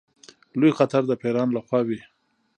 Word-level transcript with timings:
لوی 0.59 0.71
خطر 0.79 1.01
د 1.07 1.11
پیرانو 1.21 1.55
له 1.57 1.61
خوا 1.65 1.79
وي. 1.87 1.99